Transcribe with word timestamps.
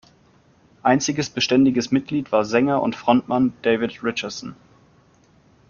Einziges 0.81 1.29
beständiges 1.29 1.91
Mitglied 1.91 2.31
war 2.31 2.43
Sänger 2.43 2.81
und 2.81 2.95
Frontmann 2.95 3.53
David 3.61 4.01
Richardson. 4.03 4.55